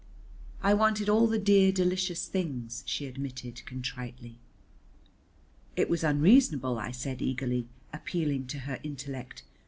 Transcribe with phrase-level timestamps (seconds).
[0.63, 4.39] "I wanted all the dear delicious things," she admitted contritely.
[5.75, 9.43] "It was unreasonable," I said eagerly, appealing to her intellect.